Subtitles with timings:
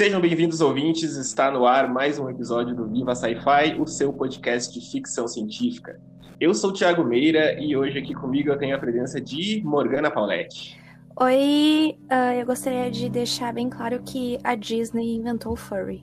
[0.00, 1.14] Sejam bem-vindos, ouvintes.
[1.16, 6.00] Está no ar mais um episódio do Viva Sci-Fi, o seu podcast de ficção científica.
[6.40, 10.10] Eu sou o Thiago Meira e hoje aqui comigo eu tenho a presença de Morgana
[10.10, 10.80] Pauletti.
[11.16, 16.02] Oi, uh, eu gostaria de deixar bem claro que a Disney inventou o furry.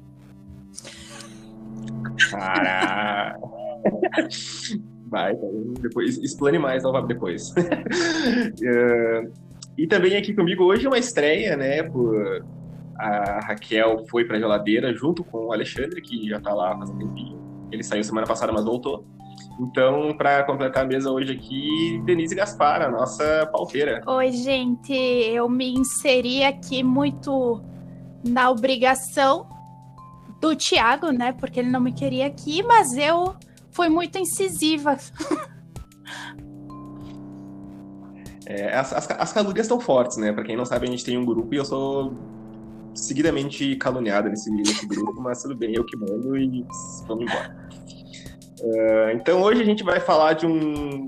[2.30, 3.40] Caraca!
[5.10, 5.36] Vai,
[5.82, 7.50] depois explane mais depois.
[7.50, 9.34] uh,
[9.76, 11.82] e também aqui comigo hoje uma estreia, né?
[11.82, 12.46] Por,
[12.98, 16.90] a Raquel foi para a geladeira junto com o Alexandre, que já está lá faz
[16.90, 17.38] um tempinho.
[17.72, 19.06] Ele saiu semana passada, mas voltou.
[19.60, 24.02] Então, para completar a mesa hoje aqui, Denise Gaspar, a nossa pauteira.
[24.06, 24.94] Oi, gente.
[24.94, 27.62] Eu me inseri aqui muito
[28.28, 29.48] na obrigação
[30.40, 31.34] do Thiago, né?
[31.34, 33.36] Porque ele não me queria aqui, mas eu
[33.72, 34.98] fui muito incisiva.
[38.50, 40.32] É, as, as, as calúrias estão fortes, né?
[40.32, 42.14] Para quem não sabe, a gente tem um grupo e eu sou
[42.98, 46.66] seguidamente caluniada nesse, nesse grupo, mas tudo bem, eu que mando e
[47.08, 47.70] vamos embora.
[48.60, 51.06] Uh, então hoje a gente vai falar de um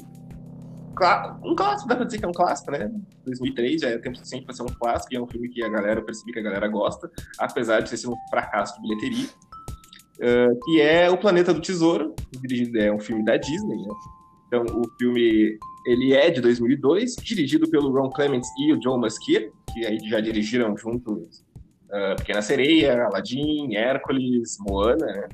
[1.43, 2.91] um clássico, dá pra dizer que é um clássico, né?
[3.23, 5.69] 2003 já é tempo suficiente pra ser um clássico, e é um filme que a
[5.69, 9.29] galera, eu percebi que a galera gosta, apesar de ser um fracasso de bilheteria,
[10.17, 13.93] uh, que é O Planeta do Tesouro, dirigido, é um filme da Disney, né?
[14.47, 19.51] Então, o filme, ele é de 2002, dirigido pelo Ron Clements e o Joe Muskier,
[19.71, 21.45] que aí já dirigiram juntos
[21.89, 25.27] uh, Pequena Sereia, Aladdin, Hércules, Moana, né?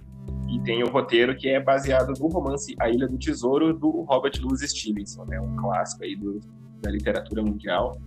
[0.50, 4.34] E tem o roteiro que é baseado no romance A Ilha do Tesouro, do Robert
[4.42, 5.40] Louis Stevenson, né?
[5.40, 6.40] Um clássico aí do,
[6.82, 8.00] da literatura mundial.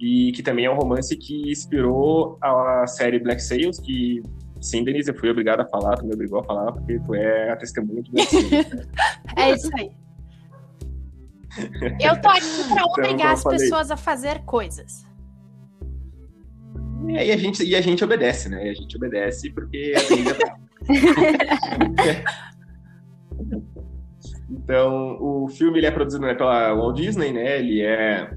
[0.00, 4.22] E que também é um romance que inspirou a série Black Sails, que
[4.62, 7.50] Sim, Denise, eu fui obrigado a falar, tu me obrigou a falar, porque tu é
[7.50, 8.50] a testemunha de Black Sails.
[8.50, 8.86] Né?
[9.36, 9.90] é isso aí.
[12.00, 15.04] Eu tô aqui pra então, obrigar as pessoas a fazer coisas.
[17.08, 18.70] E, a gente, e a gente obedece, né?
[18.70, 19.94] A gente obedece porque
[24.50, 27.58] então, o filme ele é produzido né, pela Walt Disney, né?
[27.58, 28.30] Ele é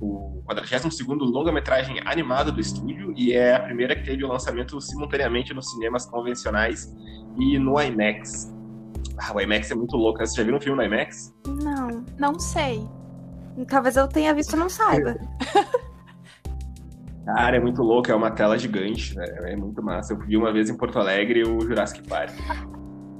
[0.00, 5.54] o 42º longa-metragem animado do estúdio e é a primeira que teve o lançamento simultaneamente
[5.54, 6.94] nos cinemas convencionais
[7.38, 8.54] e no IMAX.
[9.18, 10.18] Ah, o IMAX é muito louco.
[10.18, 11.34] Você já viu um filme no IMAX?
[11.46, 12.04] Não.
[12.18, 12.86] Não sei.
[13.68, 15.16] Talvez eu tenha visto e não saiba.
[17.26, 19.24] Cara, é muito louco, é uma tela gigante, né?
[19.50, 20.12] É muito massa.
[20.12, 22.32] Eu vi uma vez em Porto Alegre o Jurassic Park.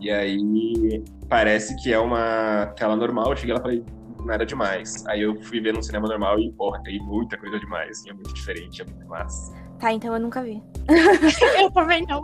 [0.01, 3.31] E aí parece que é uma tela normal.
[3.31, 3.85] Eu cheguei lá e falei,
[4.25, 5.05] nada demais.
[5.09, 8.05] Aí eu fui ver no cinema normal e, porra, tem muita coisa demais.
[8.05, 9.53] E é muito diferente, é muito massa.
[9.81, 10.63] Tá, então eu nunca vi.
[11.61, 12.23] eu também não.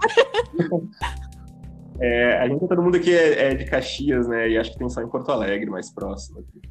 [2.00, 4.50] É, a gente, todo mundo aqui é, é, de Caxias, né?
[4.50, 6.38] E acho que tem só em Porto Alegre, mais próximo.
[6.38, 6.62] Aqui.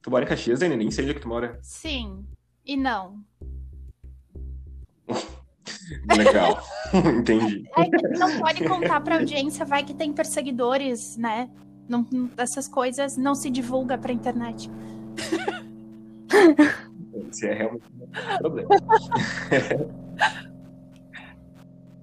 [0.00, 0.76] Tu mora em Caxias ainda?
[0.76, 1.58] Nem sei onde é que tu mora.
[1.60, 2.24] Sim.
[2.64, 3.16] E não.
[6.16, 6.62] Legal,
[7.18, 7.68] entendi.
[7.76, 11.50] É, não pode contar pra audiência, vai que tem perseguidores, né?
[11.88, 14.70] Não, essas coisas não se divulga pra internet.
[17.30, 18.68] Esse é realmente um problema.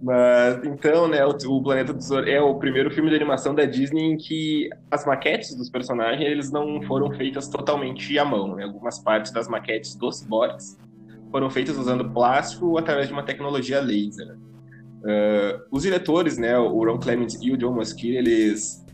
[0.02, 4.14] Mas então, né, o, Planeta do Tesouro é o primeiro filme de animação da Disney
[4.14, 8.56] em que as maquetes dos personagens eles não foram feitas totalmente à mão.
[8.56, 8.64] Né?
[8.64, 10.78] Algumas partes das maquetes dos cyborgs
[11.32, 14.38] foram feitas usando plástico através de uma tecnologia laser.
[15.00, 18.86] Uh, os diretores, né, o Ron Clements e o John Muskier, eles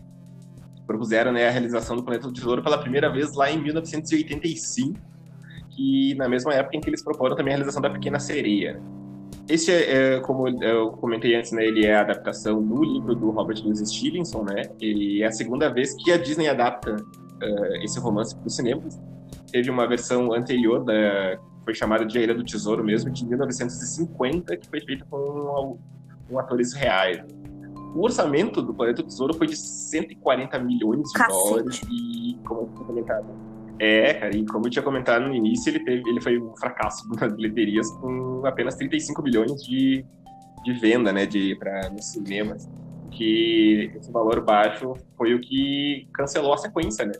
[0.86, 4.98] propuseram né, a realização do Planeta do Tesouro pela primeira vez lá em 1985,
[5.70, 8.80] que na mesma época em que eles proporam também a realização da Pequena Sereia.
[9.48, 13.30] Esse é, é, como eu comentei antes, né, ele é a adaptação do livro do
[13.30, 14.62] Robert Louis Stevenson, né?
[14.80, 18.82] E é a segunda vez que a Disney adapta uh, esse romance para o cinema.
[19.52, 24.56] Teve uma versão anterior da foi chamada de A Ilha do Tesouro mesmo, de 1950,
[24.56, 25.76] que foi feita com,
[26.28, 27.20] com atores reais.
[27.92, 31.32] O orçamento do Planeta do Tesouro foi de 140 milhões de Cacete.
[31.32, 33.26] dólares e, como eu tinha comentado,
[33.78, 37.04] é, cara, e como eu tinha comentado no início, ele, teve, ele foi um fracasso
[37.20, 40.04] nas bilheterias com apenas 35 milhões de,
[40.64, 42.68] de venda, né, de, para nos cinemas.
[43.10, 47.12] Que esse valor baixo foi o que cancelou a sequência, né?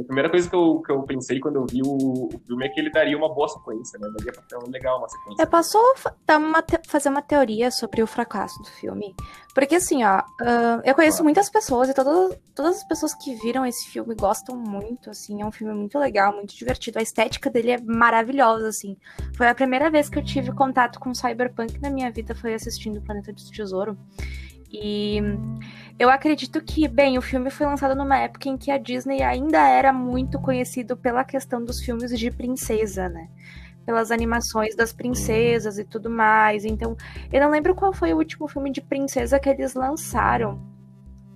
[0.00, 2.68] A primeira coisa que eu, que eu pensei quando eu vi o, o filme é
[2.68, 4.08] que ele daria uma boa sequência, né?
[4.16, 5.42] Daria pra ter um legal uma sequência.
[5.42, 5.78] Eu posso
[6.30, 9.14] uma fazer uma teoria sobre o fracasso do filme.
[9.54, 11.24] Porque assim, ó, uh, eu conheço claro.
[11.24, 15.46] muitas pessoas e todas, todas as pessoas que viram esse filme gostam muito, assim, é
[15.46, 16.98] um filme muito legal, muito divertido.
[16.98, 18.96] A estética dele é maravilhosa, assim.
[19.36, 23.02] Foi a primeira vez que eu tive contato com cyberpunk na minha vida, foi assistindo
[23.02, 23.98] Planeta do Tesouro.
[24.72, 25.20] E
[25.98, 29.58] eu acredito que, bem, o filme foi lançado numa época em que a Disney ainda
[29.68, 33.28] era muito conhecido pela questão dos filmes de princesa, né?
[33.84, 36.64] pelas animações das princesas e tudo mais.
[36.64, 36.96] Então,
[37.32, 40.60] eu não lembro qual foi o último filme de princesa que eles lançaram,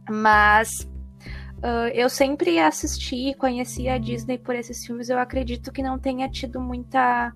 [0.09, 0.89] mas
[1.59, 5.09] uh, eu sempre assisti e conheci a Disney por esses filmes.
[5.09, 7.33] Eu acredito que não tenha tido muita.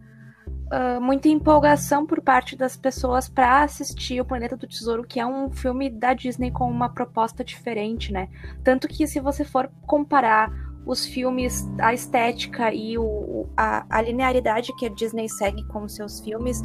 [0.73, 5.27] Uh, muita empolgação por parte das pessoas para assistir O Planeta do Tesouro, que é
[5.27, 8.29] um filme da Disney com uma proposta diferente, né?
[8.63, 10.49] Tanto que se você for comparar
[10.87, 15.95] os filmes, a estética e o, a, a linearidade que a Disney segue com os
[15.95, 16.63] seus filmes,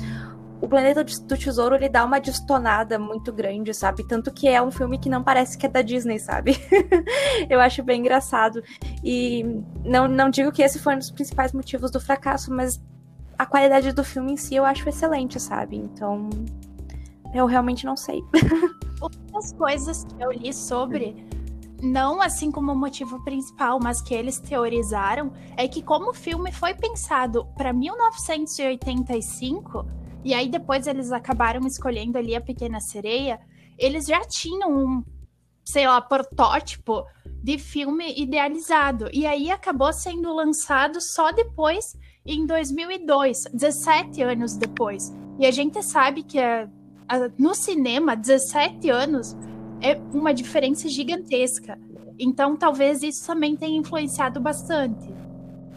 [0.61, 4.07] o Planeta do Tesouro ele dá uma distonada muito grande, sabe?
[4.07, 6.57] Tanto que é um filme que não parece que é da Disney, sabe?
[7.49, 8.63] eu acho bem engraçado.
[9.03, 9.43] E
[9.83, 12.81] não, não digo que esse foi um dos principais motivos do fracasso, mas
[13.37, 15.77] a qualidade do filme em si eu acho excelente, sabe?
[15.77, 16.29] Então,
[17.33, 18.23] eu realmente não sei.
[19.01, 21.15] Outras coisas que eu li sobre
[21.81, 26.51] não assim como o motivo principal, mas que eles teorizaram, é que como o filme
[26.51, 29.85] foi pensado para 1985,
[30.23, 33.39] e aí depois eles acabaram escolhendo ali a Pequena Sereia,
[33.77, 35.03] eles já tinham um,
[35.63, 37.05] sei lá, protótipo
[37.43, 39.07] de filme idealizado.
[39.13, 41.95] E aí acabou sendo lançado só depois,
[42.25, 45.15] em 2002, 17 anos depois.
[45.39, 46.67] E a gente sabe que a,
[47.07, 49.37] a, no cinema, 17 anos
[49.81, 51.77] é uma diferença gigantesca.
[52.17, 55.13] Então, talvez isso também tenha influenciado bastante.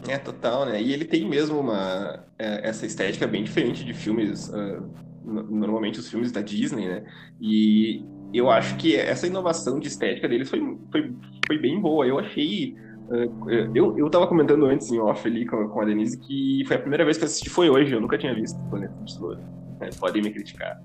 [0.08, 0.80] É, total, né?
[0.80, 4.88] E ele tem mesmo uma é, essa estética bem diferente de filmes, uh,
[5.24, 7.04] normalmente os filmes da Disney, né?
[7.40, 10.60] E eu acho que essa inovação de estética deles foi,
[10.90, 11.12] foi,
[11.46, 12.06] foi bem boa.
[12.06, 12.76] Eu achei.
[13.08, 16.76] Uh, eu, eu tava comentando antes em off ali com, com a Denise que foi
[16.76, 19.40] a primeira vez que eu assisti, foi hoje, eu nunca tinha visto Planeta do Tesouro.
[19.80, 19.88] Né?
[19.98, 20.78] Podem me criticar.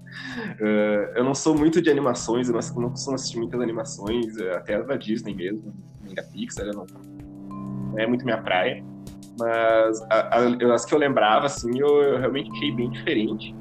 [0.59, 4.55] Uh, eu não sou muito de animações, eu não, não costumo assistir muitas animações, eh,
[4.55, 8.83] até as da Disney mesmo, nem da Pixar, não, não é muito minha praia.
[9.39, 13.55] Mas a, a, as que eu lembrava, assim, eu, eu realmente achei bem diferente.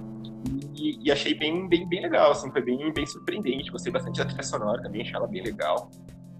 [0.74, 3.70] E, e, achei bem, bem, bem legal, assim, foi bem, bem surpreendente.
[3.70, 5.90] Gostei bastante da trilha sonora também, achei ela bem legal.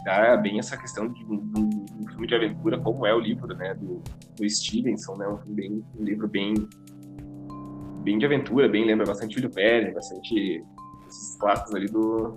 [0.05, 3.75] Dá bem essa questão de um, um, filme de aventura, como é o livro, né,
[3.75, 4.03] do,
[4.37, 6.55] do Stevenson, né, um, bem, um livro bem
[8.03, 10.65] bem de aventura, bem lembra bastante Júlio Verne, bastante
[11.07, 12.35] esses clássicos ali do,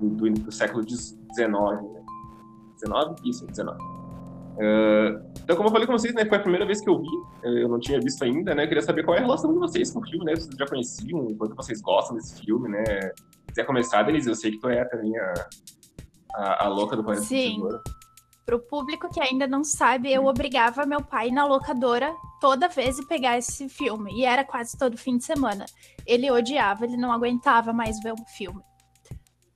[0.00, 2.02] do, do século XIX, né?
[2.80, 3.28] 19?
[3.28, 3.78] Isso, 19.
[4.52, 7.08] Uh, então, como eu falei com vocês, né, foi a primeira vez que eu vi,
[7.42, 9.90] eu não tinha visto ainda, né, eu queria saber qual é a relação de vocês
[9.90, 13.64] com o filme, né, vocês já conheciam, quanto vocês gostam desse filme, né, se quiser
[13.64, 15.32] começar, Denise, eu sei que tu é também a,
[16.34, 17.54] a, a louca do Planeta Sim.
[17.54, 17.80] Tesouro.
[18.44, 23.06] Pro público que ainda não sabe, eu obrigava meu pai na locadora toda vez e
[23.06, 24.12] pegar esse filme.
[24.14, 25.64] E era quase todo fim de semana.
[26.04, 28.60] Ele odiava, ele não aguentava mais ver um filme.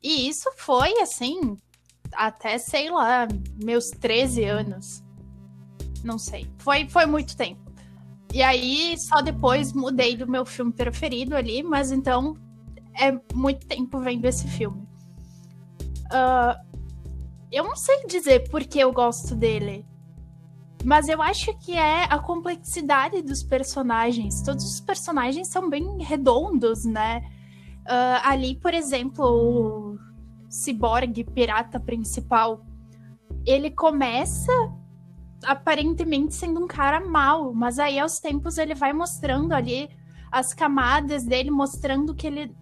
[0.03, 1.57] E isso foi assim,
[2.13, 3.27] até, sei lá,
[3.63, 5.03] meus 13 anos.
[6.05, 6.49] Não sei.
[6.59, 7.67] Foi, foi muito tempo.
[8.33, 12.37] E aí, só depois mudei do meu filme preferido ali, mas então
[12.95, 14.87] é muito tempo vendo esse filme.
[16.07, 16.66] Uh,
[17.57, 19.87] eu não sei dizer por que eu gosto dele.
[20.85, 24.43] Mas eu acho que é a complexidade dos personagens.
[24.43, 27.23] Todos os personagens são bem redondos, né?
[27.85, 29.99] Uh, ali, por exemplo, o
[30.49, 32.65] ciborgue pirata principal,
[33.45, 34.53] ele começa
[35.45, 39.89] aparentemente sendo um cara mau, mas aí aos tempos ele vai mostrando ali
[40.31, 42.55] as camadas dele, mostrando que ele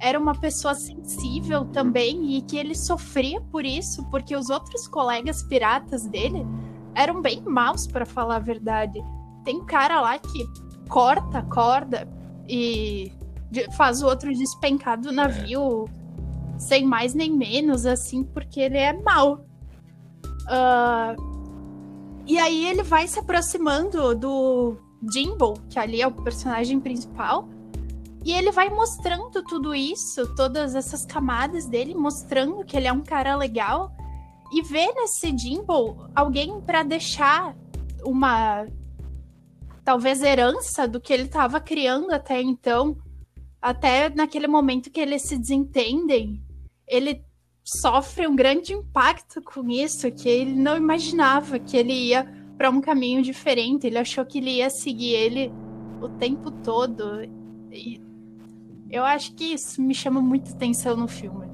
[0.00, 5.42] era uma pessoa sensível também e que ele sofria por isso, porque os outros colegas
[5.42, 6.46] piratas dele
[6.94, 8.98] eram bem maus, para falar a verdade.
[9.44, 10.46] Tem um cara lá que
[10.88, 12.08] corta a corda
[12.48, 13.12] e
[13.76, 15.88] faz o outro despencar do navio
[16.58, 19.44] sem mais nem menos, assim, porque ele é mau.
[20.46, 21.30] Uh,
[22.26, 24.76] e aí ele vai se aproximando do
[25.12, 27.48] Jimbo, que ali é o personagem principal,
[28.24, 33.02] e ele vai mostrando tudo isso, todas essas camadas dele, mostrando que ele é um
[33.02, 33.90] cara legal.
[34.52, 37.56] E vê nesse Jimbo alguém para deixar
[38.04, 38.66] uma
[39.84, 42.96] talvez herança do que ele estava criando até então.
[43.62, 46.42] Até naquele momento que eles se desentendem,
[46.86, 47.24] ele
[47.64, 52.24] sofre um grande impacto com isso, que ele não imaginava que ele ia
[52.58, 53.86] para um caminho diferente.
[53.86, 55.52] Ele achou que ele ia seguir ele
[56.02, 57.22] o tempo todo.
[57.70, 58.09] E
[58.90, 61.46] eu acho que isso me chama muita atenção no filme.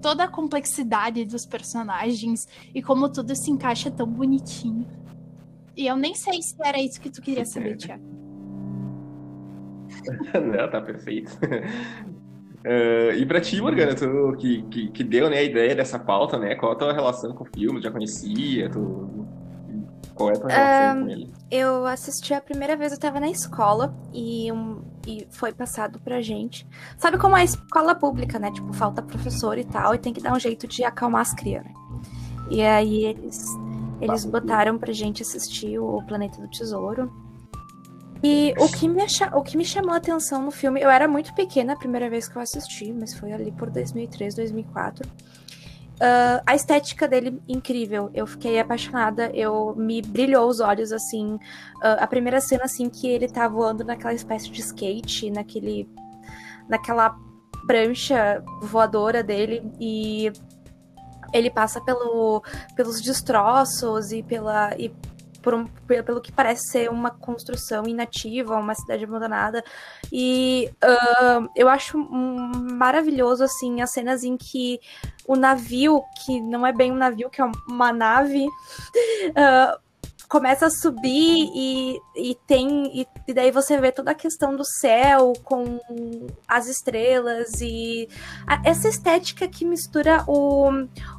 [0.00, 4.86] Toda a complexidade dos personagens e como tudo se encaixa tão bonitinho.
[5.76, 8.02] E eu nem sei se era isso que tu queria saber, Tiago.
[10.34, 11.38] Não, tá perfeito.
[12.64, 16.36] Uh, e pra ti, Morgana, tu que, que, que, deu né, a ideia dessa pauta,
[16.36, 16.56] né?
[16.56, 17.80] Qual a tua relação com o filme?
[17.80, 18.68] Já conhecia?
[18.68, 19.21] Tu
[20.14, 21.34] Qual é a tua relação um, com ele?
[21.50, 26.20] Eu assisti a primeira vez, eu tava na escola e, um, e foi passado pra
[26.20, 26.66] gente.
[26.98, 28.50] Sabe como é a escola pública, né?
[28.50, 31.72] Tipo, falta professor e tal, e tem que dar um jeito de acalmar as crianças.
[32.50, 33.46] E aí eles,
[34.00, 37.10] eles botaram pra gente assistir o Planeta do Tesouro.
[38.22, 39.02] E o que, me
[39.34, 42.28] o que me chamou a atenção no filme, eu era muito pequena a primeira vez
[42.28, 45.10] que eu assisti, mas foi ali por 2003, 2004.
[46.02, 48.10] Uh, a estética dele incrível.
[48.12, 49.30] Eu fiquei apaixonada.
[49.32, 51.34] Eu me brilhou os olhos assim.
[51.34, 55.88] Uh, a primeira cena assim que ele tá voando naquela espécie de skate, naquele,
[56.68, 57.16] naquela
[57.68, 60.32] prancha voadora dele e
[61.32, 62.42] ele passa pelo,
[62.74, 64.92] pelos destroços e pela e
[65.42, 69.64] por um, pelo que parece ser uma construção inativa, uma cidade abandonada.
[70.12, 74.80] E uh, eu acho maravilhoso, assim, as cenas em que
[75.26, 79.80] o navio, que não é bem um navio, que é uma nave, uh,
[80.32, 83.00] começa a subir e, e tem.
[83.02, 85.78] E, e, daí você vê toda a questão do céu com
[86.48, 88.08] as estrelas e
[88.46, 90.70] a, essa estética que mistura o,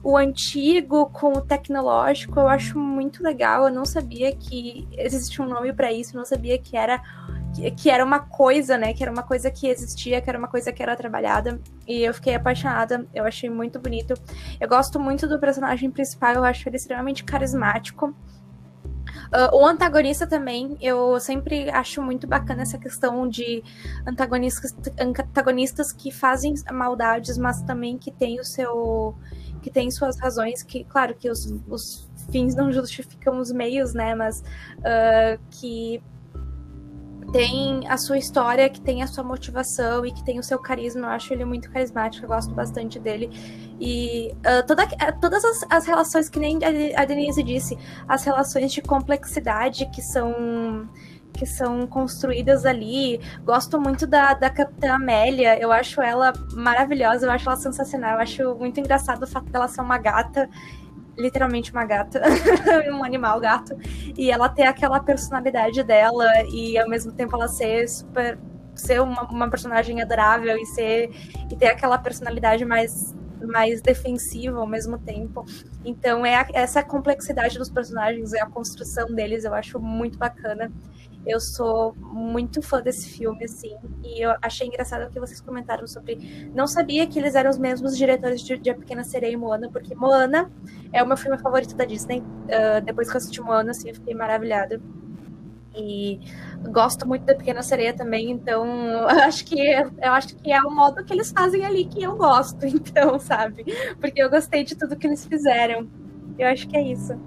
[0.03, 3.67] o antigo com o tecnológico, eu acho muito legal.
[3.67, 6.99] Eu não sabia que existia um nome para isso, não sabia que era
[7.77, 8.95] que, era uma coisa, né?
[8.95, 11.61] Que era uma coisa que existia, que era uma coisa que era trabalhada.
[11.87, 14.15] E eu fiquei apaixonada, eu achei muito bonito.
[14.59, 18.11] Eu gosto muito do personagem principal, eu acho ele extremamente carismático.
[19.33, 23.63] Uh, o antagonista também, eu sempre acho muito bacana essa questão de
[24.05, 29.15] antagonistas, antagonistas que fazem maldades, mas também que tem o seu.
[29.61, 34.13] que tem suas razões, que, claro, que os, os fins não justificam os meios, né?
[34.13, 34.41] Mas
[34.79, 35.99] uh, que
[37.33, 41.07] tem a sua história, que tem a sua motivação e que tem o seu carisma.
[41.07, 43.27] Eu acho ele muito carismático, eu gosto bastante dele.
[43.81, 46.59] E uh, toda, uh, todas as, as, relações, que nem
[46.95, 47.75] a Denise disse,
[48.07, 50.87] as relações de complexidade que são
[51.33, 53.19] que são construídas ali.
[53.43, 58.19] Gosto muito da, da Capitã Amélia, eu acho ela maravilhosa, eu acho ela sensacional, eu
[58.19, 60.47] acho muito engraçado o fato dela ser uma gata
[61.17, 62.21] literalmente uma gata,
[62.91, 63.77] um animal gato,
[64.17, 68.37] e ela ter aquela personalidade dela e ao mesmo tempo ela ser super
[68.75, 71.11] ser uma, uma personagem adorável e ser
[71.51, 73.13] e ter aquela personalidade mais
[73.45, 75.45] mais defensiva ao mesmo tempo.
[75.83, 80.71] Então é a, essa complexidade dos personagens e a construção deles eu acho muito bacana.
[81.25, 85.87] Eu sou muito fã desse filme, assim, e eu achei engraçado o que vocês comentaram
[85.87, 86.51] sobre.
[86.53, 89.69] Não sabia que eles eram os mesmos diretores de, de A Pequena Sereia e Moana,
[89.71, 90.51] porque Moana
[90.91, 92.19] é o meu filme favorito da Disney.
[92.19, 94.81] Uh, depois que eu assisti Moana, assim, eu fiquei maravilhada.
[95.75, 96.19] E
[96.71, 98.65] gosto muito da Pequena Sereia também, então
[99.09, 102.15] eu acho que eu acho que é o modo que eles fazem ali que eu
[102.17, 103.65] gosto, então, sabe?
[103.99, 105.89] Porque eu gostei de tudo que eles fizeram.
[106.37, 107.17] Eu acho que é isso.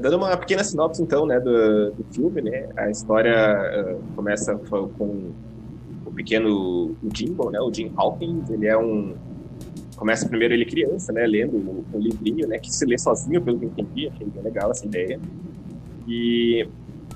[0.00, 5.32] Dando uma pequena sinopse, então, né, do, do filme, né, a história uh, começa com
[6.06, 9.14] o pequeno Jimbo, né, o Jim Hawkins, ele é um...
[9.96, 13.58] Começa primeiro ele criança, né, lendo um, um livrinho, né, que se lê sozinho, pelo
[13.58, 15.20] que eu entendi, achei bem legal essa ideia.
[16.08, 16.66] E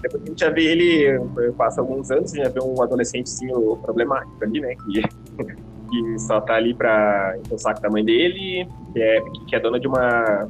[0.00, 3.76] depois a gente já vê ele, passa alguns anos, a gente já vê um adolescentezinho
[3.78, 5.02] problemático ali, né, que,
[5.90, 9.60] que só tá ali pra encher o saco da mãe dele, que é, que é
[9.60, 10.48] dona de uma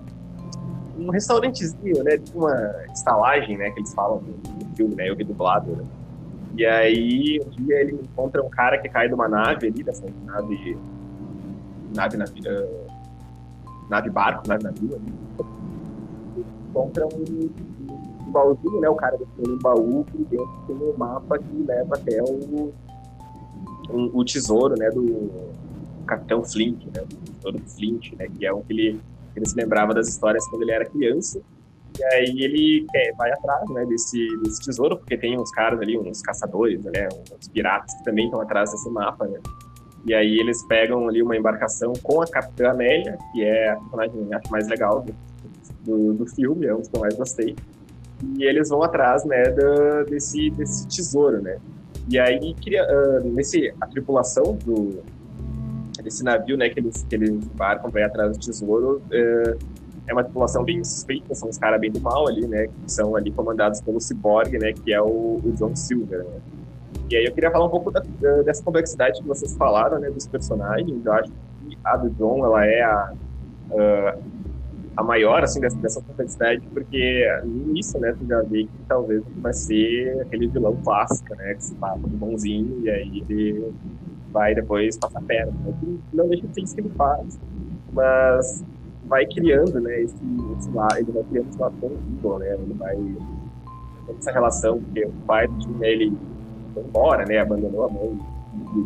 [0.98, 2.18] um restaurantezinho, né?
[2.18, 3.70] Tipo uma estalagem, né?
[3.70, 5.08] Que eles falam no filme, né?
[5.08, 5.84] Eu vi dublado, né?
[6.56, 10.06] E aí, um dia ele encontra um cara que cai de uma nave ali, dessa
[10.24, 10.76] nave.
[11.94, 12.86] Nave, nave, uh,
[13.90, 14.94] nave barco, nave navio.
[14.94, 15.12] Ali.
[16.70, 17.50] Encontra um,
[18.26, 18.88] um baúzinho, né?
[18.88, 22.72] O cara deixou um baú que dentro tem um mapa que leva até o,
[23.90, 24.90] um, o tesouro, né?
[24.90, 25.30] Do
[26.06, 27.02] Capitão Flint, né?
[27.02, 28.28] O tesouro do Flint, né?
[28.28, 29.00] Que é um que ele
[29.38, 31.40] ele se lembrava das histórias quando ele era criança.
[31.98, 35.96] E aí ele é, vai atrás né, desse, desse tesouro, porque tem uns caras ali,
[35.96, 39.40] uns caçadores, né, uns piratas que também estão atrás desse mapa, né?
[40.04, 44.34] E aí eles pegam ali uma embarcação com a Capitã Amélia, que é a personagem
[44.34, 45.04] acho mais legal
[45.84, 47.56] do, do, filme, é um dos que eu mais gostei.
[48.38, 51.58] E eles vão atrás, né, do, desse, desse tesouro, né?
[52.08, 55.02] E aí, queria, uh, nesse, a tripulação do,
[56.06, 59.56] desse navio, né, que eles, que eles embarcam para ir atrás do tesouro, é,
[60.06, 63.16] é uma tripulação bem suspeita, são os caras bem do mal ali, né, que são
[63.16, 66.40] ali comandados pelo Cyborg, né, que é o, o John Silver, né.
[67.10, 68.00] E aí eu queria falar um pouco da,
[68.44, 71.04] dessa complexidade que vocês falaram, né, dos personagens.
[71.04, 73.12] Eu acho que a do John, ela é a,
[73.70, 74.16] a,
[74.96, 79.22] a maior, assim, dessa, dessa complexidade, porque no início, né, tu já vê que talvez
[79.36, 83.72] vai ser aquele vilão clássico, né, que se passa de bonzinho e aí ele
[84.36, 85.52] vai depois passar perna.
[86.12, 87.40] Não deixa de ser isso que ele faz.
[87.94, 88.62] Mas
[89.06, 90.16] vai criando, né, esse,
[90.58, 93.16] esse lá, ele vai criando esse laço com né, ele vai
[94.18, 96.16] essa relação, porque o pai do Jim, ele
[96.74, 98.18] foi embora, né, abandonou a mãe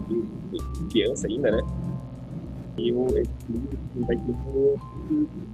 [0.08, 1.62] de, criança ainda, né,
[2.78, 3.26] e o, filho
[4.06, 4.34] vai ter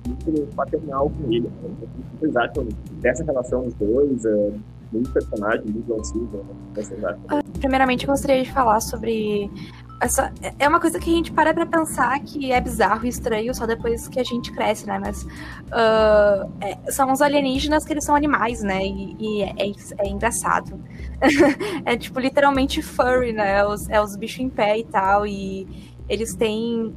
[0.06, 1.48] muito paternal com ele.
[1.62, 1.88] Né?
[2.18, 2.68] Vocês acham
[3.00, 4.54] dessa relação dos dois, uh,
[4.92, 6.38] do personagem, do John Silva?
[6.38, 7.42] Né?
[7.58, 9.50] Primeiramente, eu gostaria de falar sobre
[10.00, 13.54] essa é uma coisa que a gente para pra pensar que é bizarro e estranho
[13.54, 14.98] só depois que a gente cresce, né?
[14.98, 18.84] Mas uh, é, são os alienígenas que eles são animais, né?
[18.84, 20.78] E, e é, é, é, engraçado.
[21.84, 23.58] é tipo literalmente furry, né?
[23.58, 25.26] É os, é os bichos em pé e tal.
[25.26, 25.66] E
[26.08, 26.94] eles têm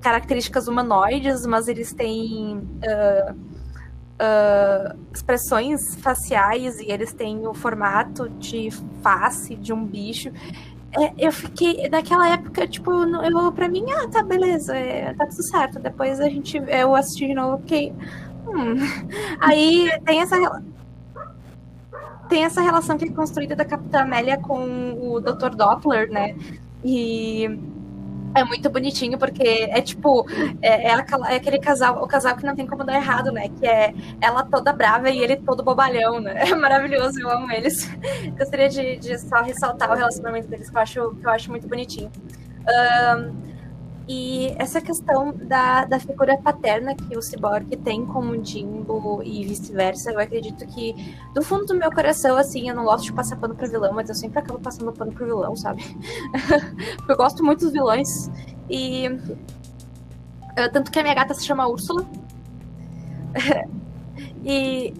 [0.00, 8.70] características humanoides, mas eles têm uh, uh, expressões faciais e eles têm o formato de
[9.02, 10.30] face de um bicho.
[10.94, 15.42] É, eu fiquei, naquela época, tipo, eu, pra mim, ah, tá, beleza, é, tá tudo
[15.42, 15.78] certo.
[15.78, 17.92] Depois a gente, eu assisti de novo, fiquei.
[18.46, 18.76] Hum.
[19.40, 20.36] Aí tem essa
[22.28, 25.54] tem essa relação que é construída da Capitã Amélia com o Dr.
[25.54, 26.34] Doppler, né?
[26.82, 27.46] E
[28.34, 30.26] é muito bonitinho, porque é tipo,
[30.60, 33.48] é, é, é, aquele casal, o casal que não tem como dar errado, né?
[33.48, 36.42] Que é ela toda brava e ele todo bobalhão, né?
[36.52, 37.90] É maravilhoso, eu amo eles.
[38.38, 41.66] Gostaria de, de só ressaltar o relacionamento deles, que eu acho, que eu acho muito
[41.66, 42.10] bonitinho.
[42.62, 43.51] Um,
[44.08, 49.44] e essa questão da, da figura paterna que o Cyborg tem com o Jimbo e
[49.44, 50.94] vice-versa, eu acredito que,
[51.32, 54.08] do fundo do meu coração, assim, eu não gosto de passar pano pro vilão, mas
[54.08, 55.84] eu sempre acabo passando pano pro vilão, sabe?
[56.96, 58.28] Porque eu gosto muito dos vilões.
[58.68, 59.08] E.
[59.08, 62.04] Uh, tanto que a minha gata se chama Úrsula.
[64.44, 64.92] e.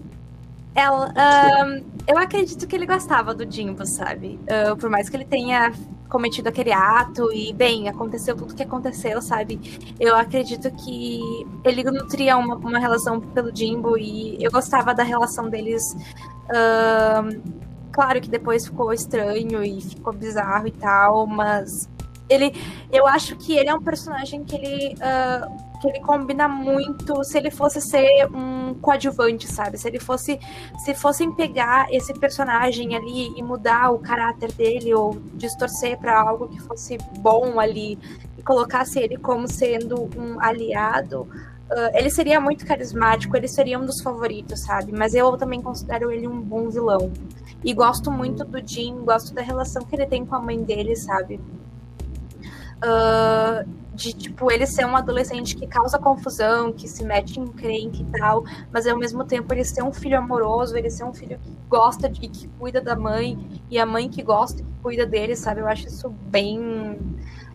[0.73, 1.09] Ela.
[1.09, 4.39] Uh, eu acredito que ele gostava do Jimbo, sabe?
[4.43, 5.73] Uh, por mais que ele tenha
[6.09, 9.59] cometido aquele ato e, bem, aconteceu tudo o que aconteceu, sabe?
[9.99, 11.19] Eu acredito que
[11.63, 15.95] ele nutria uma, uma relação pelo Jimbo e eu gostava da relação deles.
[16.45, 17.41] Uh,
[17.91, 21.89] claro que depois ficou estranho e ficou bizarro e tal, mas
[22.29, 22.53] ele,
[22.91, 27.37] eu acho que ele é um personagem que ele, uh, que ele combina muito se
[27.37, 29.77] ele fosse ser um coadjuvante, sabe?
[29.77, 30.39] Se ele fosse,
[30.77, 36.47] se fossem pegar esse personagem ali e mudar o caráter dele ou distorcer para algo
[36.47, 37.99] que fosse bom ali
[38.37, 41.27] e colocasse ele como sendo um aliado,
[41.71, 44.91] Uh, ele seria muito carismático, ele seria um dos favoritos, sabe?
[44.91, 47.11] Mas eu também considero ele um bom vilão.
[47.63, 50.95] E gosto muito do Jim, gosto da relação que ele tem com a mãe dele,
[50.95, 51.39] sabe?
[52.83, 58.01] uh, de tipo ele ser um adolescente que causa confusão, que se mete em crenque
[58.01, 61.39] e tal, mas ao mesmo tempo ele ser um filho amoroso, ele ser um filho
[61.39, 65.05] que gosta de que cuida da mãe e a mãe que gosta e que cuida
[65.05, 65.61] dele, sabe?
[65.61, 66.97] Eu acho isso bem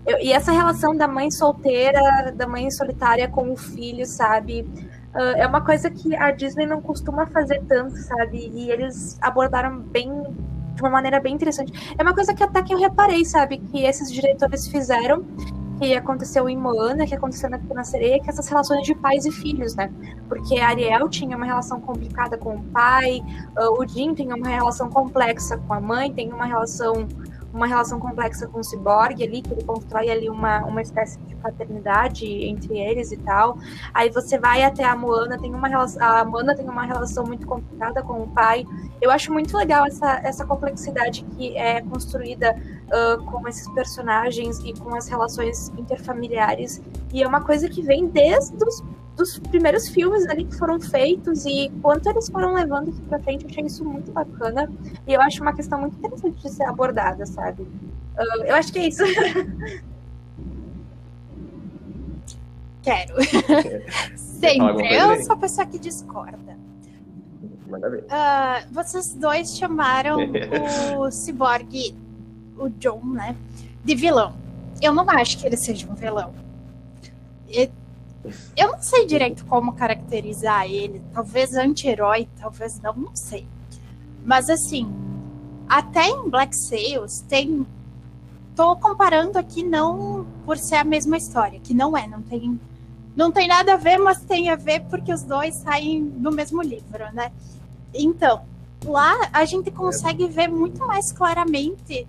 [0.09, 4.62] eu, e essa relação da mãe solteira, da mãe solitária com o filho, sabe?
[5.14, 8.51] Uh, é uma coisa que a Disney não costuma fazer tanto, sabe?
[8.55, 10.11] E eles abordaram bem
[10.74, 11.94] de uma maneira bem interessante.
[11.98, 13.59] É uma coisa que até que eu reparei, sabe?
[13.59, 15.24] Que esses diretores fizeram,
[15.79, 19.31] que aconteceu em Moana, que aconteceu na Pequena Sereia, que essas relações de pais e
[19.31, 19.91] filhos, né?
[20.29, 23.23] Porque Ariel tinha uma relação complicada com o pai,
[23.57, 27.07] uh, o Jim tem uma relação complexa com a mãe, tem uma relação
[27.53, 31.35] uma relação complexa com o Cyborg ali, que ele constrói ali uma, uma espécie de
[31.37, 33.59] paternidade entre eles e tal.
[33.95, 37.47] Aí você vai até a Moana, tem uma relação, a Moana tem uma relação muito
[37.47, 38.67] complicada com o pai.
[39.01, 42.55] Eu acho muito legal essa, essa complexidade que é construída
[42.88, 46.81] uh, com esses personagens e com as relações interfamiliares.
[47.12, 48.83] E é uma coisa que vem desde os
[49.18, 53.44] dos primeiros filmes ali que foram feitos e quanto eles foram levando isso pra frente,
[53.44, 54.70] eu achei isso muito bacana.
[55.07, 57.62] E eu acho uma questão muito interessante de ser abordada, sabe?
[57.62, 59.03] Uh, eu acho que é isso.
[62.81, 63.16] Quero.
[64.16, 64.94] Sempre.
[64.94, 66.57] Eu sou a pessoa que discorda.
[67.68, 70.16] Uh, vocês dois chamaram
[70.98, 71.94] o Cyborg,
[72.59, 73.37] o John, né?
[73.85, 74.35] De vilão.
[74.81, 76.33] Eu não acho que ele seja um vilão.
[78.57, 81.03] Eu não sei direito como caracterizar ele.
[81.12, 83.47] Talvez anti-herói, talvez não, não sei.
[84.25, 84.92] Mas assim,
[85.68, 87.66] até em Black Sails tem.
[88.55, 92.59] Tô comparando aqui não por ser a mesma história, que não é, não tem.
[93.14, 96.62] Não tem nada a ver, mas tem a ver porque os dois saem do mesmo
[96.62, 97.33] livro, né?
[97.92, 98.42] Então,
[98.85, 102.07] lá a gente consegue ver muito mais claramente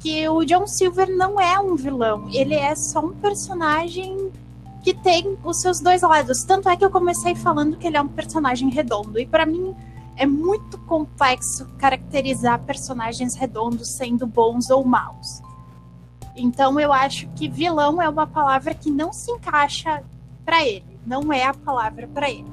[0.00, 4.30] que o John Silver não é um vilão, ele é só um personagem
[4.82, 6.44] que tem os seus dois lados.
[6.44, 9.18] Tanto é que eu comecei falando que ele é um personagem redondo.
[9.18, 9.74] E para mim
[10.16, 15.42] é muito complexo caracterizar personagens redondos sendo bons ou maus.
[16.34, 20.02] Então eu acho que vilão é uma palavra que não se encaixa
[20.44, 20.98] para ele.
[21.04, 22.50] não é a palavra para ele.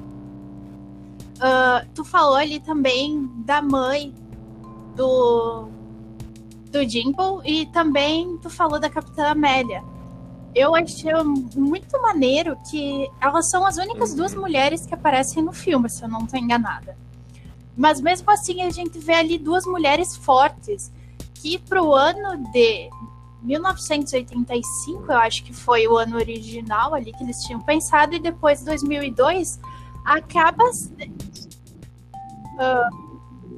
[1.36, 4.14] Uh, tu falou ali também da mãe
[4.94, 5.68] do
[6.76, 9.82] do Jimbo e também tu falou da Capitã Amélia.
[10.54, 11.12] Eu achei
[11.54, 14.40] muito maneiro que elas são as únicas duas uhum.
[14.40, 16.96] mulheres que aparecem no filme, se eu não estou enganada.
[17.76, 20.90] Mas mesmo assim a gente vê ali duas mulheres fortes
[21.34, 22.88] que pro ano de
[23.42, 28.64] 1985, eu acho que foi o ano original ali que eles tinham pensado, e depois
[28.64, 29.60] 2002
[30.04, 30.72] acaba uh,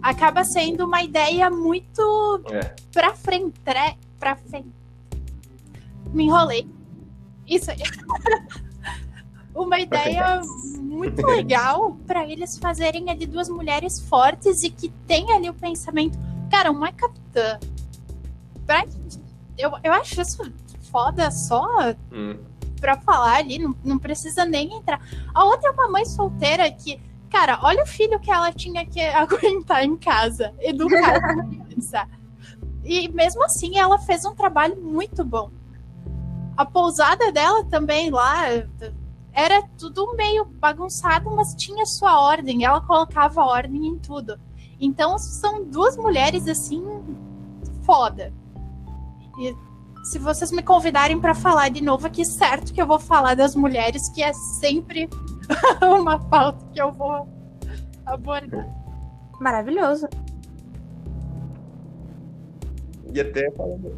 [0.02, 2.74] acaba sendo uma ideia muito é.
[2.92, 3.54] pra frente,
[4.18, 4.68] pra frente.
[6.12, 6.68] Me enrolei.
[7.46, 7.78] Isso aí.
[9.54, 10.40] uma ideia
[10.78, 16.18] muito legal para eles fazerem ali duas mulheres fortes e que tem ali o pensamento,
[16.50, 17.58] cara, uma é capitã.
[18.64, 18.84] Pra,
[19.56, 20.52] eu, eu acho isso
[20.90, 21.66] foda só
[22.12, 22.38] hum.
[22.80, 25.00] pra falar ali, não, não precisa nem entrar.
[25.34, 27.00] A outra é uma mãe solteira que
[27.30, 32.08] Cara, olha o filho que ela tinha que aguentar em casa, educar criança.
[32.84, 35.50] E mesmo assim, ela fez um trabalho muito bom.
[36.56, 38.46] A pousada dela também lá
[39.32, 42.64] era tudo meio bagunçado, mas tinha sua ordem.
[42.64, 44.40] Ela colocava ordem em tudo.
[44.80, 46.82] Então são duas mulheres assim
[47.84, 48.32] foda.
[49.38, 49.54] E
[50.04, 53.54] se vocês me convidarem para falar de novo aqui, certo que eu vou falar das
[53.54, 55.08] mulheres, que é sempre
[55.82, 57.28] uma pauta que eu vou
[58.06, 58.66] abordar.
[59.40, 60.08] Maravilhoso.
[63.12, 63.96] E até falando,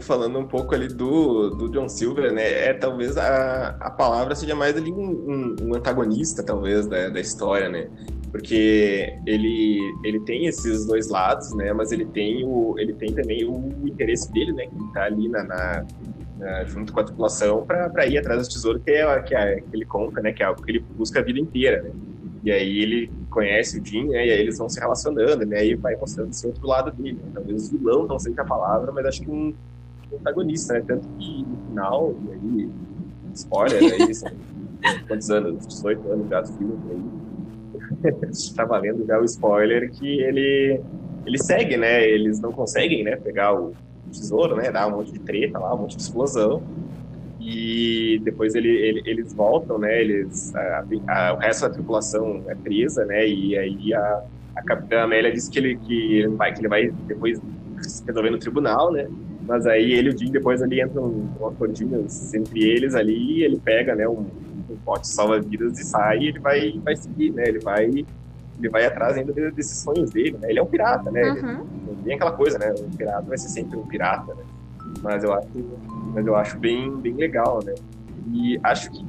[0.00, 2.68] falando um pouco ali do, do John Silver, né?
[2.68, 7.20] É talvez a, a palavra seja mais ali um, um, um antagonista, talvez, da, da
[7.20, 7.88] história, né?
[8.30, 11.72] Porque ele, ele tem esses dois lados, né?
[11.72, 14.66] Mas ele tem, o, ele tem também o interesse dele, né?
[14.66, 15.86] Que tá ali na, na
[16.38, 19.76] né, junto com a tripulação para ir atrás do tesouro que, é, que, é, que
[19.76, 20.32] ele conta, né?
[20.32, 21.90] Que é algo que ele busca a vida inteira, né?
[22.42, 24.26] E aí ele conhece o Jim, né?
[24.26, 25.64] E aí eles vão se relacionando, né?
[25.64, 27.18] E vai mostrando esse outro lado dele.
[27.22, 27.30] Né?
[27.32, 29.54] Talvez vilão não seja a palavra, mas acho que um
[30.10, 30.84] protagonista, né?
[30.86, 32.70] Tanto que no final, e aí,
[33.34, 34.30] spoiler, aí, são
[35.08, 35.66] quantos anos?
[35.66, 37.24] 18 anos já do filme, aí.
[38.54, 40.80] tá valendo já o spoiler que ele,
[41.24, 42.06] ele segue, né?
[42.06, 43.16] Eles não conseguem, né?
[43.16, 43.72] Pegar o
[44.20, 44.70] tesouro, né?
[44.70, 46.62] Dá um monte de treta lá, um monte de explosão.
[47.40, 50.00] E depois ele, ele, eles voltam, né?
[50.00, 53.28] Eles, a, a, o resto da tripulação é presa, né?
[53.28, 54.22] E aí a,
[54.56, 57.40] a capitã Amélia diz que ele, que, ele vai, que ele vai depois
[58.06, 59.06] resolver no tribunal, né?
[59.46, 63.94] Mas aí ele o Jim depois ali entram um acordinhos entre eles ali ele pega,
[63.94, 64.08] né?
[64.08, 64.26] Um,
[64.70, 67.44] um pote salva-vidas e sai e ele vai, vai seguir, né?
[67.46, 68.06] Ele vai
[68.58, 70.50] ele vai atrás ainda desses sonhos dele, né?
[70.50, 71.22] Ele é um pirata, né?
[71.24, 71.50] Uhum.
[71.50, 72.74] Ele, aquela coisa, né?
[72.78, 74.44] Um pirata vai ser sempre um pirata, né?
[75.02, 75.48] Mas eu acho,
[76.12, 77.74] mas eu acho bem, bem legal, né?
[78.32, 79.04] E acho que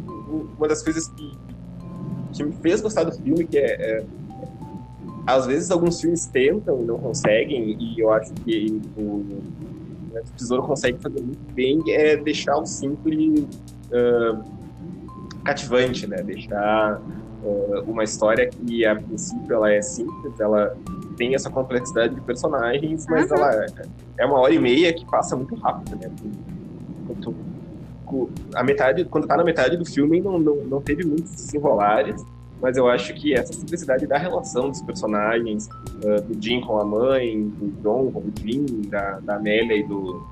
[0.58, 1.38] uma das coisas que,
[2.34, 4.06] que me fez gostar do filme, que é, é
[5.28, 9.44] às vezes alguns filmes tentam e não conseguem, e eu acho que o, o
[10.38, 13.44] Tesouro consegue fazer muito bem, é deixar o simples
[13.92, 14.44] uh,
[15.44, 16.18] cativante, né?
[16.22, 17.02] Deixar
[17.46, 20.76] uh, uma história que a princípio ela é simples, ela
[21.18, 23.38] tem essa complexidade de personagens, mas uhum.
[23.38, 23.66] ela
[24.18, 26.12] é uma hora e meia que passa muito rápido, né?
[28.54, 32.24] a metade, quando tá na metade do filme, não, não, não teve muitos desenrolares,
[32.62, 35.68] mas eu acho que essa simplicidade da relação dos personagens,
[36.04, 39.84] uh, do Jim com a mãe, do John com o Jim, da, da Amélia e
[39.84, 40.26] do,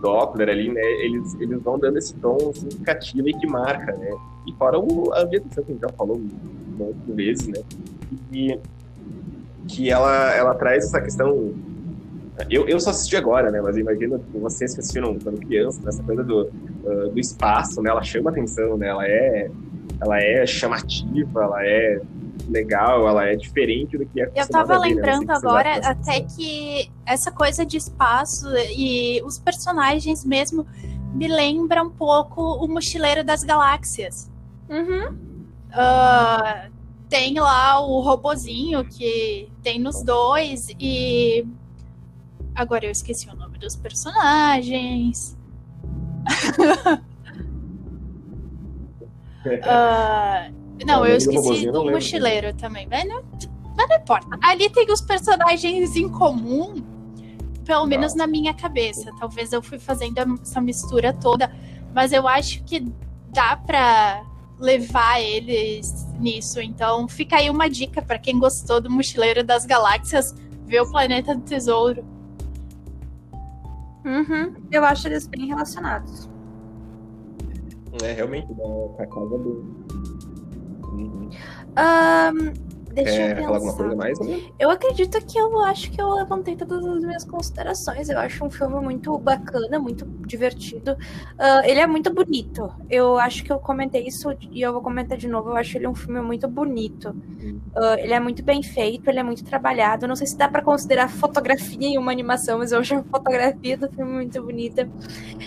[0.00, 4.10] Doppler ali, né, eles, eles vão dando esse tom significativo e que marca, né?
[4.46, 7.60] E fora o, a ambientação que a gente já falou um monte de vezes, né?
[8.32, 8.58] E
[9.68, 11.54] que ela, ela traz essa questão.
[12.48, 13.60] Eu, eu só assisti agora, né?
[13.60, 16.44] Mas imagino vocês que assistiram quando criança, essa coisa do,
[16.84, 17.90] uh, do espaço, né?
[17.90, 18.88] Ela chama atenção, né?
[18.88, 19.50] Ela é,
[20.00, 22.00] ela é chamativa, ela é
[22.48, 25.34] legal, ela é diferente do que é Eu tava lembrando né?
[25.34, 30.66] agora até que essa coisa de espaço e os personagens mesmo
[31.14, 34.30] me lembra um pouco o Mochileiro das Galáxias.
[34.68, 35.14] Uhum.
[35.68, 36.70] Uh,
[37.08, 41.46] tem lá o robozinho que tem nos dois e
[42.54, 45.36] agora eu esqueci o nome dos personagens.
[49.44, 52.86] uh, Não, eu esqueci do mochileiro também.
[52.90, 53.22] Mas não,
[53.76, 54.38] mas não importa.
[54.42, 56.82] Ali tem os personagens em comum,
[57.64, 59.10] pelo menos na minha cabeça.
[59.18, 61.52] Talvez eu fui fazendo essa mistura toda,
[61.94, 62.84] mas eu acho que
[63.30, 64.24] dá pra
[64.58, 66.60] levar eles nisso.
[66.60, 70.34] Então fica aí uma dica para quem gostou do Mochileiro das Galáxias,
[70.66, 72.04] ver o Planeta do Tesouro.
[74.04, 74.54] Uhum.
[74.70, 76.28] Eu acho eles bem relacionados.
[78.02, 79.77] É, realmente, da, a casa do,
[80.98, 81.30] Uhum.
[81.78, 82.68] Um,
[83.04, 83.46] Deixa Quer eu pensar.
[83.46, 84.18] falar alguma coisa mais?
[84.58, 88.08] Eu acredito que eu acho que eu levantei todas as minhas considerações.
[88.08, 90.92] Eu acho um filme muito bacana, muito divertido.
[90.92, 92.72] Uh, ele é muito bonito.
[92.88, 95.50] Eu acho que eu comentei isso e eu vou comentar de novo.
[95.50, 97.10] Eu acho ele um filme muito bonito.
[97.10, 100.06] Uh, ele é muito bem feito, ele é muito trabalhado.
[100.06, 103.76] Não sei se dá para considerar fotografia em uma animação, mas eu acho a fotografia
[103.76, 104.88] do filme muito bonita.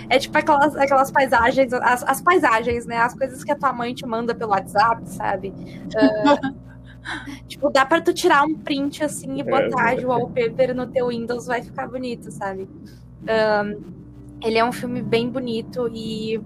[0.09, 2.97] É tipo aquelas, aquelas paisagens, as, as paisagens, né?
[2.97, 5.49] As coisas que a tua mãe te manda pelo WhatsApp, sabe?
[5.49, 6.61] Uh,
[7.47, 11.07] Tipo, dá pra tu tirar um print assim e botar é, de wallpaper no teu
[11.07, 12.69] Windows, vai ficar bonito, sabe?
[13.23, 14.00] Um,
[14.43, 16.41] ele é um filme bem bonito e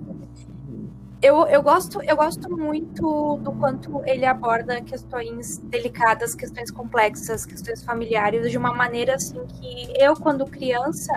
[1.21, 7.83] eu, eu, gosto, eu gosto muito do quanto ele aborda questões delicadas, questões complexas, questões
[7.83, 11.13] familiares de uma maneira assim que eu, quando criança,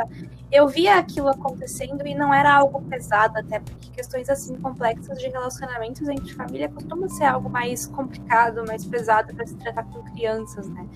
[0.50, 5.28] eu via aquilo acontecendo e não era algo pesado, até porque questões assim complexas de
[5.28, 10.66] relacionamentos entre família costuma ser algo mais complicado, mais pesado para se tratar com crianças,
[10.70, 10.88] né?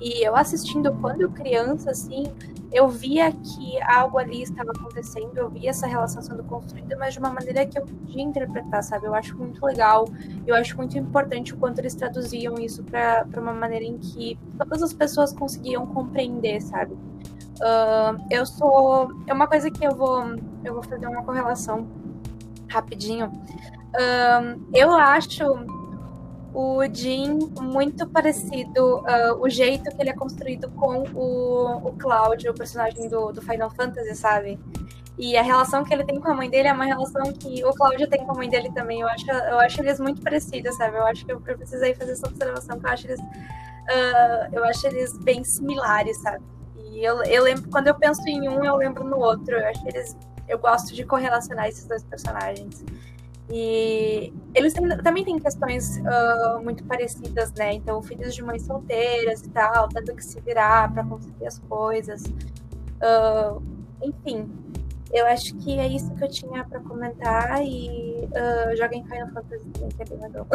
[0.00, 2.24] E eu assistindo quando criança, assim,
[2.72, 7.20] eu via que algo ali estava acontecendo, eu via essa relação sendo construída, mas de
[7.20, 9.06] uma maneira que eu podia interpretar, sabe?
[9.06, 10.06] Eu acho muito legal,
[10.46, 14.82] eu acho muito importante o quanto eles traduziam isso para uma maneira em que todas
[14.82, 16.92] as pessoas conseguiam compreender, sabe?
[16.92, 19.08] Uh, eu sou.
[19.26, 20.24] É uma coisa que eu vou.
[20.62, 21.88] Eu vou fazer uma correlação
[22.68, 23.28] rapidinho.
[23.28, 25.42] Uh, eu acho
[26.58, 32.48] o Jim muito parecido, uh, o jeito que ele é construído com o, o Cloud,
[32.48, 34.58] o personagem do, do Final Fantasy, sabe?
[35.18, 37.74] E a relação que ele tem com a mãe dele é uma relação que o
[37.74, 39.02] Cláudio tem com a mãe dele também.
[39.02, 40.96] Eu acho, eu acho eles muito parecidos, sabe?
[40.96, 44.64] Eu acho que eu, eu precisei fazer essa observação, que eu acho eles, uh, eu
[44.64, 46.42] acho eles bem similares, sabe?
[46.90, 49.56] E eu, eu lembro, quando eu penso em um, eu lembro no outro.
[49.56, 50.16] Eu acho eles.
[50.48, 52.82] Eu gosto de correlacionar esses dois personagens.
[53.48, 57.74] E eles têm, também têm questões uh, muito parecidas, né?
[57.74, 62.24] Então, filhos de mães solteiras e tal, tendo que se virar para conseguir as coisas.
[62.24, 63.62] Uh,
[64.02, 64.50] enfim,
[65.12, 67.64] eu acho que é isso que eu tinha para comentar.
[67.64, 70.46] E uh, joguem Final Fantasy também, que é bem legal.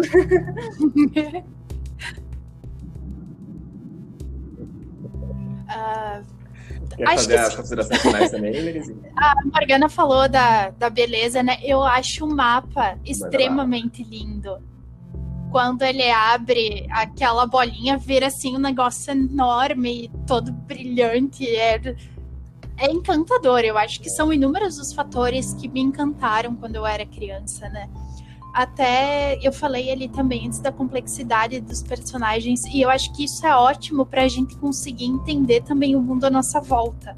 [5.69, 6.25] Uh,
[6.95, 7.39] Quer acho fazer que...
[7.39, 8.53] as considerações finais também,
[9.17, 11.57] A Morgana falou da, da beleza, né?
[11.63, 14.57] Eu acho o mapa extremamente lindo.
[15.51, 21.45] Quando ele abre aquela bolinha, vira assim um negócio enorme, todo brilhante.
[21.45, 21.95] É,
[22.77, 23.59] é encantador.
[23.59, 27.89] Eu acho que são inúmeros os fatores que me encantaram quando eu era criança, né?
[28.53, 33.45] Até eu falei ali também antes da complexidade dos personagens, e eu acho que isso
[33.45, 37.15] é ótimo para a gente conseguir entender também o mundo à nossa volta.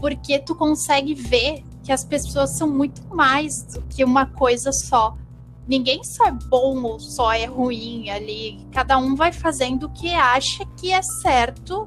[0.00, 5.16] Porque tu consegue ver que as pessoas são muito mais do que uma coisa só.
[5.68, 8.58] Ninguém só é bom ou só é ruim ali.
[8.72, 11.86] Cada um vai fazendo o que acha que é certo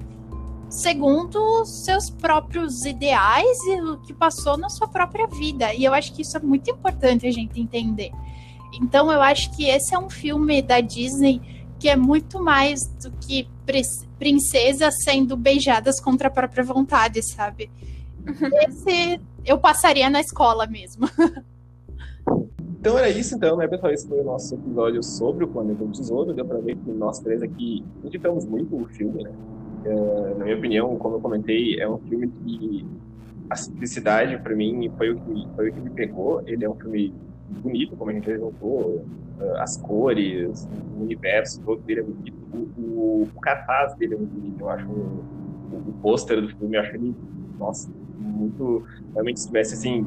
[0.70, 5.74] segundo os seus próprios ideais e o que passou na sua própria vida.
[5.74, 8.12] E eu acho que isso é muito importante a gente entender.
[8.74, 11.42] Então eu acho que esse é um filme da Disney
[11.80, 13.48] que é muito mais do que
[14.18, 17.72] princesas sendo beijadas contra a própria vontade, sabe?
[18.68, 21.08] Esse eu passaria na escola mesmo.
[22.80, 23.92] Então era isso, então, né, pessoal?
[23.92, 26.34] Esse foi o nosso episódio sobre o Planeta do Tesouro.
[26.34, 29.32] Deu pra ver que nós três aqui indicamos muito o filme, né?
[29.84, 32.88] É, na minha opinião, como eu comentei, é um filme que
[33.50, 36.42] a simplicidade, para mim, foi o, que, foi o que me pegou.
[36.48, 37.14] Ele é um filme
[37.62, 42.38] bonito, como a gente ah, as cores, o universo todo dele é bonito.
[42.54, 44.88] O, o, o cartaz dele é muito bonito, eu acho.
[44.88, 45.24] O,
[45.72, 47.16] o pôster do filme, eu acho ele,
[47.58, 48.84] nossa, muito.
[49.14, 50.06] Realmente, se tivesse assim.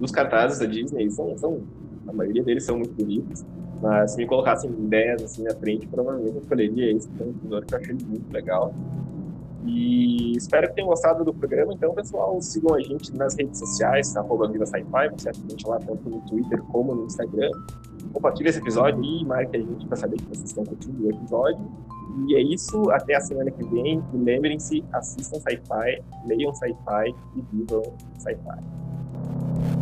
[0.00, 1.60] Dos cartazes da Disney, são, são,
[2.08, 3.44] a maioria deles são muito bonitos.
[3.80, 7.30] Mas se me colocassem 10 assim na frente, provavelmente eu escolheria esse, que é um
[7.30, 8.74] episódio que eu achei muito legal.
[9.64, 11.72] E espero que tenham gostado do programa.
[11.72, 15.10] Então, pessoal, sigam a gente nas redes sociais, arroba Vida Sci-Fi,
[15.48, 17.50] gente lá tanto no Twitter como no Instagram.
[18.12, 21.60] Compartilhe esse episódio e marque a gente para saber que vocês estão curtindo o episódio.
[22.26, 24.02] E é isso, até a semana que vem.
[24.12, 27.82] E lembrem-se, assistam Sci-Fi, leiam Sci-Fi e vivam
[28.18, 29.81] Sci-Fi.